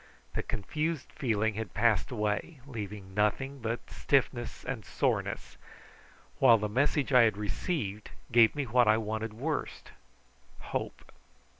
The 0.33 0.41
confused 0.41 1.11
feeling 1.11 1.53
had 1.53 1.75
passed 1.75 2.09
away, 2.09 2.59
leaving 2.65 3.13
nothing 3.13 3.59
but 3.59 3.87
stiffness 3.87 4.63
and 4.65 4.83
soreness, 4.83 5.57
while 6.39 6.57
the 6.57 6.67
message 6.67 7.13
I 7.13 7.21
had 7.21 7.37
received 7.37 8.09
gave 8.31 8.55
me 8.55 8.63
what 8.63 8.87
I 8.87 8.97
wanted 8.97 9.31
worst 9.33 9.91
hope. 10.59 11.11